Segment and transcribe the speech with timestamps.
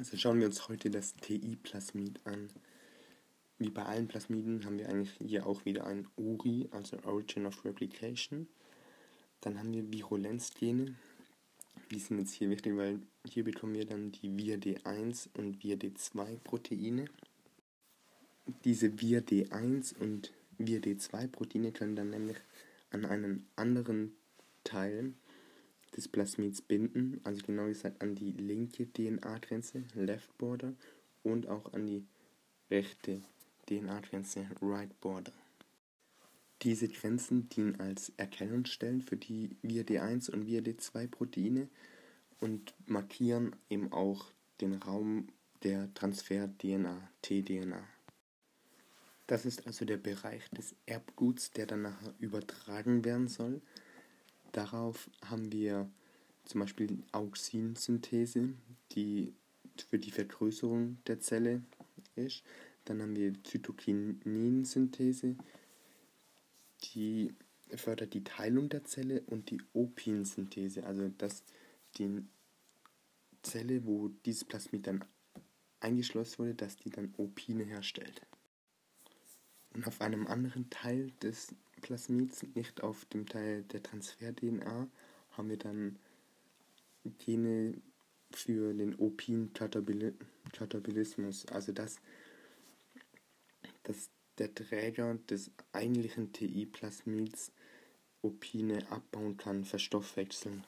[0.00, 2.48] Also schauen wir uns heute das TI-Plasmid an.
[3.58, 7.66] Wie bei allen Plasmiden haben wir eigentlich hier auch wieder ein URI, also Origin of
[7.66, 8.48] Replication.
[9.42, 10.94] Dann haben wir Virulenzgene.
[11.90, 17.04] Die sind jetzt hier wichtig, weil hier bekommen wir dann die VIR-D1 und VIR-D2 Proteine.
[18.64, 22.38] Diese VIR-D1 und VIR-D2 Proteine können dann nämlich
[22.88, 24.14] an einen anderen
[24.64, 25.12] Teil
[26.00, 30.72] des Plasmids binden, also genau gesagt an die linke DNA-Grenze, Left Border,
[31.22, 32.06] und auch an die
[32.70, 33.22] rechte
[33.66, 35.34] DNA-Grenze, Right Border.
[36.62, 41.68] Diese Grenzen dienen als Erkennungsstellen für die VIRD1 und VIRD2 Proteine
[42.40, 44.24] und markieren eben auch
[44.62, 45.28] den Raum
[45.62, 47.86] der Transfer-DNA, tDNA.
[49.26, 53.60] Das ist also der Bereich des Erbguts, der dann nachher übertragen werden soll.
[54.52, 55.88] Darauf haben wir
[56.44, 58.54] zum Beispiel Auxinsynthese,
[58.92, 59.32] die
[59.88, 61.62] für die Vergrößerung der Zelle
[62.16, 62.42] ist.
[62.84, 65.36] Dann haben wir Zytokininsynthese,
[66.82, 67.34] die
[67.76, 71.44] fördert die Teilung der Zelle und die Opinsynthese, also dass
[71.98, 72.24] die
[73.42, 75.04] Zelle, wo dieses Plasmid dann
[75.78, 78.22] eingeschlossen wurde, dass die dann Opine herstellt.
[79.72, 81.54] Und auf einem anderen Teil des
[81.90, 84.86] Plasmids, nicht auf dem Teil der Transfer-DNA,
[85.32, 85.98] haben wir dann
[87.18, 87.82] Gene
[88.30, 91.96] für den Opin-Katabolismus, also dass,
[93.82, 97.50] dass der Träger des eigentlichen TI-Plasmids
[98.22, 100.62] Opine abbauen kann, verstoffwechseln.